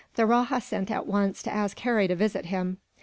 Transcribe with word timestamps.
]The 0.15 0.25
rajah 0.25 0.61
sent 0.61 0.89
at 0.89 1.05
once, 1.05 1.43
to 1.43 1.53
ask 1.53 1.77
Harry 1.81 2.07
to 2.07 2.15
visit 2.15 2.45
him. 2.47 2.79